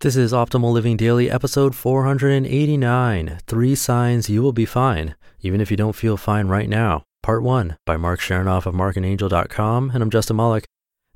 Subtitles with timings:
[0.00, 5.70] This is Optimal Living Daily, episode 489 Three Signs You Will Be Fine, Even If
[5.70, 9.92] You Don't Feel Fine Right Now, Part 1 by Marc Chernoff of marcandangel.com.
[9.94, 10.66] And I'm Justin Malik.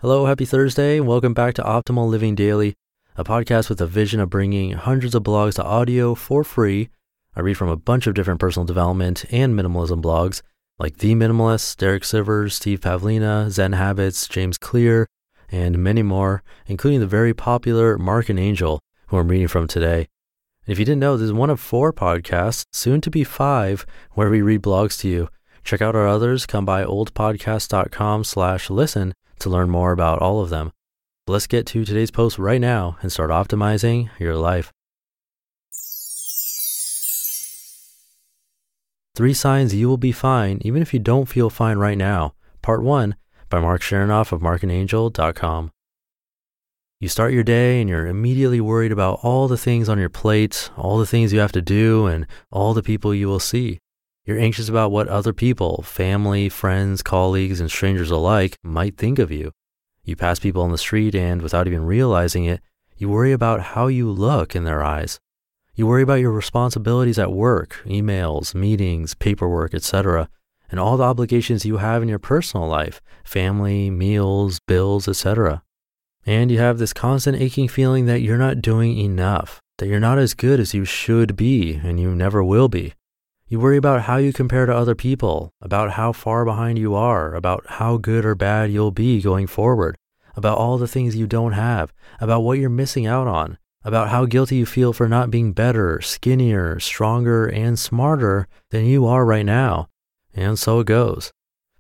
[0.01, 0.99] Hello, happy Thursday.
[0.99, 2.73] Welcome back to Optimal Living Daily,
[3.17, 6.89] a podcast with a vision of bringing hundreds of blogs to audio for free.
[7.37, 10.41] I read from a bunch of different personal development and minimalism blogs
[10.79, 15.07] like The Minimalist, Derek Sivers, Steve Pavlina, Zen Habits, James Clear,
[15.51, 20.09] and many more, including the very popular Marc and Angel, who I'm reading from today.
[20.67, 23.87] And if you didn't know, this is one of four podcasts, soon to be five,
[24.13, 25.29] where we read blogs to you.
[25.65, 26.47] Check out our others.
[26.47, 30.73] Come by oldpodcast.com slash listen to learn more about all of them.
[31.27, 34.73] Let's get to today's post right now and start optimizing your life.
[39.15, 42.35] Three signs you will be fine even if you don't feel fine right now.
[42.63, 43.15] Part 1
[43.51, 45.73] by Marc Chernoff of marcandangel.com.
[47.01, 50.71] You start your day and you're immediately worried about all the things on your plate,
[50.77, 53.79] all the things you have to do, and all the people you will see.
[54.25, 59.31] You're anxious about what other people, family, friends, colleagues, and strangers alike, might think of
[59.31, 59.51] you.
[60.05, 62.61] You pass people on the street and, without even realizing it,
[62.97, 65.19] you worry about how you look in their eyes.
[65.75, 70.29] You worry about your responsibilities at work, emails, meetings, paperwork, etc
[70.71, 75.63] and all the obligations you have in your personal life family, meals, bills, etc.
[76.27, 80.19] And you have this constant aching feeling that you're not doing enough, that you're not
[80.19, 82.95] as good as you should be, and you never will be.
[83.49, 87.35] You worry about how you compare to other people, about how far behind you are,
[87.35, 89.97] about how good or bad you'll be going forward,
[90.37, 94.27] about all the things you don't have, about what you're missing out on, about how
[94.27, 99.47] guilty you feel for not being better, skinnier, stronger, and smarter than you are right
[99.47, 99.89] now,
[100.35, 101.33] and so it goes.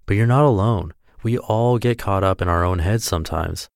[0.07, 0.93] But you're not alone.
[1.23, 3.69] We all get caught up in our own heads sometimes.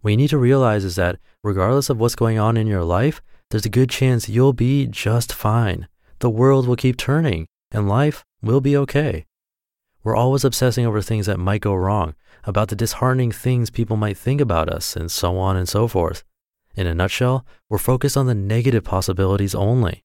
[0.00, 3.20] What you need to realize is that regardless of what's going on in your life,
[3.50, 5.88] there's a good chance you'll be just fine.
[6.18, 9.26] The world will keep turning and life will be okay.
[10.02, 12.14] We're always obsessing over things that might go wrong,
[12.44, 16.24] about the disheartening things people might think about us, and so on and so forth.
[16.74, 20.04] In a nutshell, we're focused on the negative possibilities only.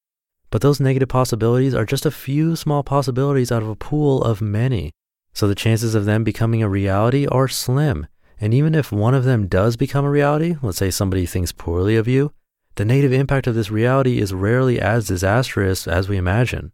[0.54, 4.40] But those negative possibilities are just a few small possibilities out of a pool of
[4.40, 4.92] many.
[5.32, 8.06] So the chances of them becoming a reality are slim.
[8.40, 11.96] And even if one of them does become a reality, let's say somebody thinks poorly
[11.96, 12.30] of you,
[12.76, 16.70] the negative impact of this reality is rarely as disastrous as we imagine.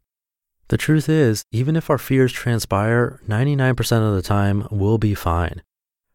[0.68, 5.62] The truth is, even if our fears transpire, 99% of the time we'll be fine.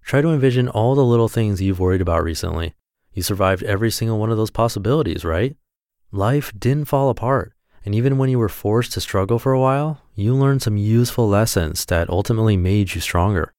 [0.03, 2.75] Try to envision all the little things you've worried about recently.
[3.15, 5.55] You survived every single one of those possibilities, right?
[6.11, 7.54] Life didn't fall apart.
[7.85, 11.29] And even when you were forced to struggle for a while, you learned some useful
[11.29, 13.53] lessons that ultimately made you stronger.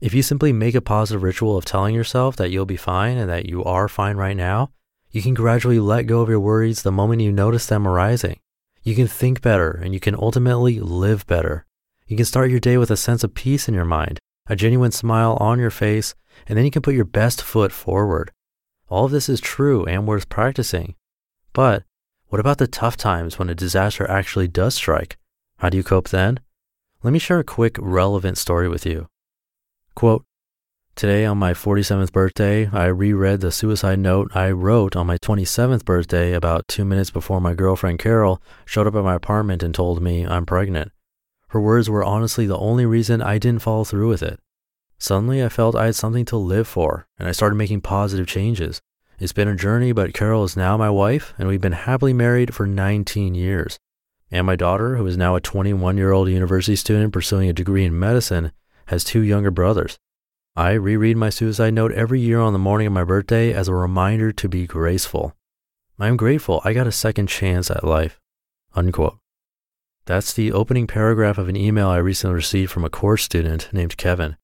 [0.00, 3.30] If you simply make a positive ritual of telling yourself that you'll be fine and
[3.30, 4.72] that you are fine right now,
[5.10, 8.38] you can gradually let go of your worries the moment you notice them arising.
[8.82, 11.66] You can think better and you can ultimately live better.
[12.06, 14.18] You can start your day with a sense of peace in your mind,
[14.48, 16.14] a genuine smile on your face,
[16.46, 18.32] and then you can put your best foot forward.
[18.88, 20.94] All of this is true and worth practicing.
[21.52, 21.84] But
[22.32, 25.18] what about the tough times when a disaster actually does strike?
[25.58, 26.40] How do you cope then?
[27.02, 29.08] Let me share a quick, relevant story with you.
[29.94, 30.24] Quote,
[30.96, 35.84] Today, on my 47th birthday, I reread the suicide note I wrote on my 27th
[35.84, 40.00] birthday about two minutes before my girlfriend Carol showed up at my apartment and told
[40.00, 40.90] me I'm pregnant.
[41.48, 44.40] Her words were honestly the only reason I didn't follow through with it.
[44.98, 48.80] Suddenly, I felt I had something to live for, and I started making positive changes.
[49.22, 52.56] It's been a journey, but Carol is now my wife, and we've been happily married
[52.56, 53.78] for 19 years.
[54.32, 57.84] And my daughter, who is now a 21 year old university student pursuing a degree
[57.84, 58.50] in medicine,
[58.86, 59.96] has two younger brothers.
[60.56, 63.74] I reread my suicide note every year on the morning of my birthday as a
[63.74, 65.36] reminder to be graceful.
[66.00, 68.18] I am grateful I got a second chance at life.
[68.74, 69.18] Unquote.
[70.04, 73.96] That's the opening paragraph of an email I recently received from a course student named
[73.96, 74.36] Kevin.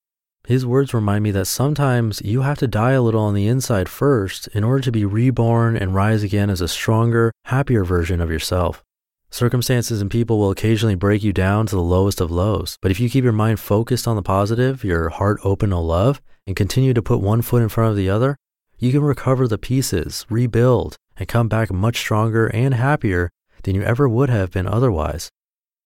[0.49, 3.87] His words remind me that sometimes you have to die a little on the inside
[3.87, 8.31] first in order to be reborn and rise again as a stronger, happier version of
[8.31, 8.83] yourself.
[9.31, 12.99] Circumstances and people will occasionally break you down to the lowest of lows, but if
[12.99, 16.95] you keep your mind focused on the positive, your heart open to love, and continue
[16.95, 18.35] to put one foot in front of the other,
[18.79, 23.29] you can recover the pieces, rebuild, and come back much stronger and happier
[23.65, 25.29] than you ever would have been otherwise.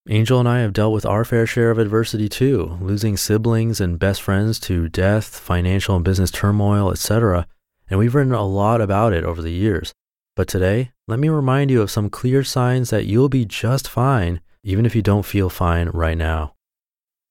[0.09, 4.01] Angel and I have dealt with our fair share of adversity too, losing siblings and
[4.01, 7.47] best friends to death, financial and business turmoil, etc.
[7.89, 9.93] And we've written a lot about it over the years.
[10.35, 14.41] But today, let me remind you of some clear signs that you'll be just fine,
[14.65, 16.55] even if you don't feel fine right now.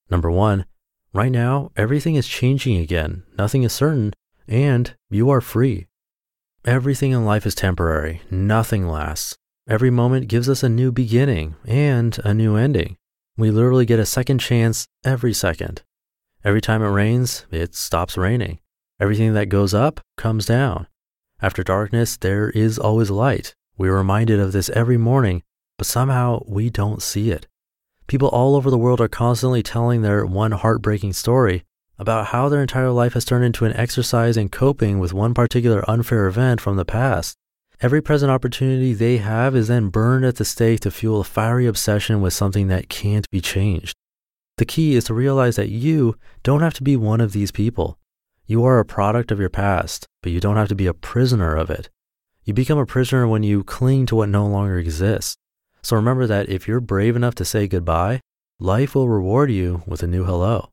[0.10, 0.66] Number one,
[1.12, 3.24] right now, everything is changing again.
[3.38, 4.14] Nothing is certain,
[4.48, 5.88] and you are free.
[6.64, 8.22] Everything in life is temporary.
[8.30, 9.36] Nothing lasts.
[9.70, 12.98] Every moment gives us a new beginning and a new ending.
[13.38, 15.84] We literally get a second chance every second.
[16.44, 18.60] Every time it rains, it stops raining.
[19.00, 20.88] Everything that goes up comes down.
[21.42, 23.56] After darkness, there is always light.
[23.78, 25.44] We are reminded of this every morning,
[25.78, 27.48] but somehow we don't see it.
[28.08, 31.64] People all over the world are constantly telling their one heartbreaking story
[32.00, 35.88] about how their entire life has turned into an exercise in coping with one particular
[35.90, 37.38] unfair event from the past.
[37.82, 41.66] Every present opportunity they have is then burned at the stake to fuel a fiery
[41.66, 43.96] obsession with something that can't be changed.
[44.58, 47.98] The key is to realize that you don't have to be one of these people.
[48.46, 51.56] You are a product of your past, but you don't have to be a prisoner
[51.56, 51.90] of it.
[52.44, 55.36] You become a prisoner when you cling to what no longer exists.
[55.82, 58.20] So remember that if you're brave enough to say goodbye,
[58.60, 60.70] life will reward you with a new hello.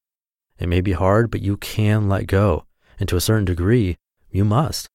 [0.59, 2.67] It may be hard, but you can let go.
[3.01, 3.97] And to a certain degree,
[4.31, 4.89] you must.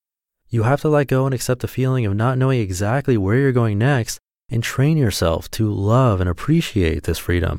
[0.54, 3.52] You have to let go and accept the feeling of not knowing exactly where you're
[3.52, 4.20] going next
[4.52, 7.58] and train yourself to love and appreciate this freedom.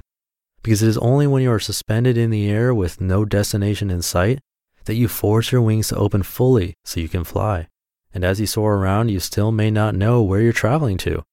[0.63, 4.01] Because it is only when you are suspended in the air with no destination in
[4.01, 4.39] sight
[4.85, 7.67] that you force your wings to open fully so you can fly.
[8.15, 11.25] And as you soar around, you still may not know where you're traveling to.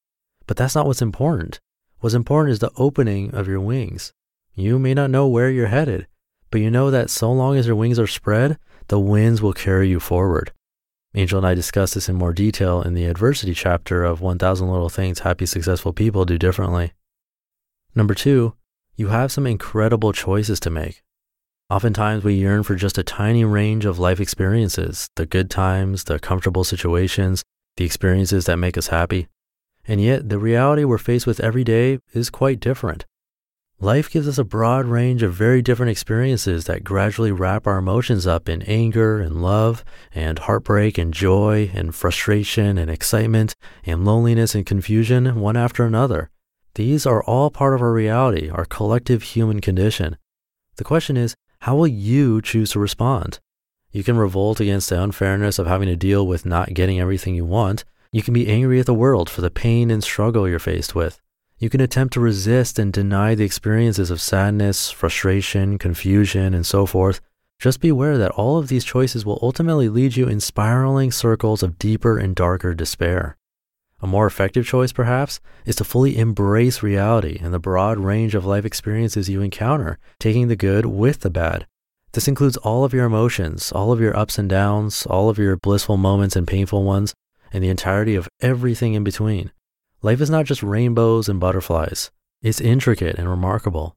[0.47, 1.59] But that's not what's important.
[1.99, 4.13] What's important is the opening of your wings.
[4.55, 6.07] You may not know where you're headed,
[6.49, 8.57] but you know that so long as your wings are spread,
[8.87, 10.51] the winds will carry you forward.
[11.13, 14.87] Angel and I discuss this in more detail in the adversity chapter of 1000 Little
[14.87, 16.93] Things Happy Successful People Do Differently.
[17.93, 18.53] Number two,
[18.95, 21.03] you have some incredible choices to make.
[21.69, 26.17] Oftentimes, we yearn for just a tiny range of life experiences the good times, the
[26.17, 27.43] comfortable situations,
[27.75, 29.27] the experiences that make us happy.
[29.85, 33.05] And yet, the reality we're faced with every day is quite different.
[33.83, 38.27] Life gives us a broad range of very different experiences that gradually wrap our emotions
[38.27, 39.83] up in anger and love
[40.13, 46.29] and heartbreak and joy and frustration and excitement and loneliness and confusion one after another.
[46.75, 50.15] These are all part of our reality, our collective human condition.
[50.75, 53.39] The question is, how will you choose to respond?
[53.91, 57.45] You can revolt against the unfairness of having to deal with not getting everything you
[57.45, 57.83] want.
[58.11, 61.19] You can be angry at the world for the pain and struggle you're faced with.
[61.61, 66.87] You can attempt to resist and deny the experiences of sadness, frustration, confusion, and so
[66.87, 67.21] forth.
[67.59, 71.61] Just be aware that all of these choices will ultimately lead you in spiraling circles
[71.61, 73.37] of deeper and darker despair.
[74.01, 78.43] A more effective choice, perhaps, is to fully embrace reality and the broad range of
[78.43, 81.67] life experiences you encounter, taking the good with the bad.
[82.13, 85.57] This includes all of your emotions, all of your ups and downs, all of your
[85.57, 87.13] blissful moments and painful ones,
[87.53, 89.51] and the entirety of everything in between.
[90.03, 92.09] Life is not just rainbows and butterflies,
[92.41, 93.95] it's intricate and remarkable.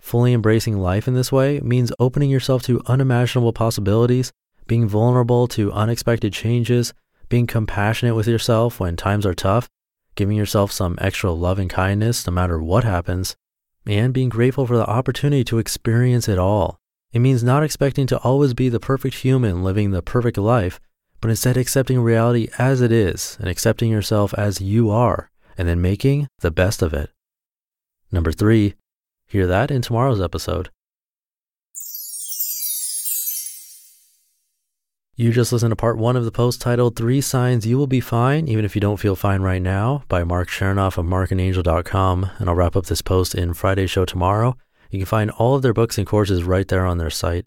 [0.00, 4.32] Fully embracing life in this way means opening yourself to unimaginable possibilities,
[4.66, 6.92] being vulnerable to unexpected changes,
[7.28, 9.68] being compassionate with yourself when times are tough,
[10.16, 13.36] giving yourself some extra love and kindness no matter what happens,
[13.86, 16.80] and being grateful for the opportunity to experience it all.
[17.12, 20.80] It means not expecting to always be the perfect human living the perfect life,
[21.20, 25.80] but instead accepting reality as it is and accepting yourself as you are and then
[25.80, 27.10] making the best of it.
[28.10, 28.74] Number three,
[29.26, 30.70] hear that in tomorrow's episode.
[35.16, 38.00] You just listened to part one of the post titled Three Signs You Will Be
[38.00, 42.30] Fine Even If You Don't Feel Fine Right Now by Marc Chernoff of marcandangel.com.
[42.38, 44.56] And I'll wrap up this post in Friday's show tomorrow.
[44.90, 47.46] You can find all of their books and courses right there on their site.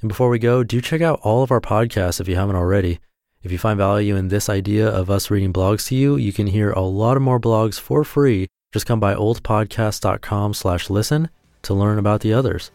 [0.00, 3.00] And before we go, do check out all of our podcasts if you haven't already.
[3.42, 6.48] If you find value in this idea of us reading blogs to you, you can
[6.48, 8.48] hear a lot of more blogs for free.
[8.72, 11.30] Just come by oldpodcast.com slash listen
[11.62, 12.70] to learn about the others.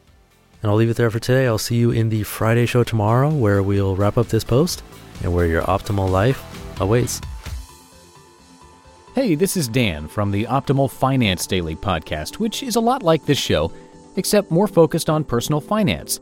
[0.61, 1.45] And I'll leave it there for today.
[1.45, 4.83] I'll see you in the Friday show tomorrow where we'll wrap up this post
[5.23, 6.41] and where your optimal life
[6.79, 7.19] awaits.
[9.13, 13.25] Hey, this is Dan from the Optimal Finance Daily podcast, which is a lot like
[13.25, 13.71] this show,
[14.15, 16.21] except more focused on personal finance.